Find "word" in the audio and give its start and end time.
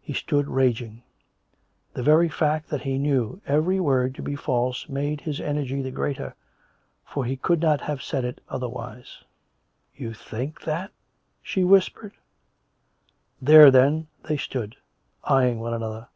3.78-4.12